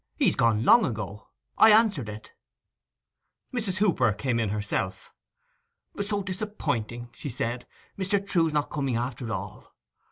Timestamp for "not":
8.51-8.71